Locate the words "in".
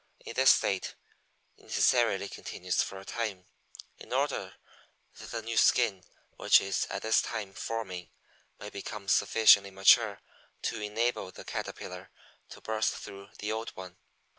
0.25-0.33, 3.99-4.11